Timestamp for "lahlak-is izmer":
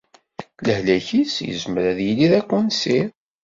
0.65-1.83